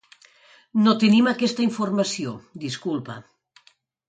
No 0.85 0.93
tenim 1.03 1.29
aquesta 1.31 1.65
informació, 1.67 2.35
disculpa. 2.65 3.21